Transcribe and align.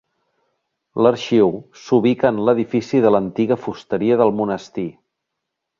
L'arxiu 1.07 1.51
s'ubica 1.83 2.33
en 2.35 2.41
l'edifici 2.49 3.05
de 3.07 3.15
l'antiga 3.19 3.61
fusteria 3.67 4.21
del 4.25 4.35
monestir. 4.41 4.89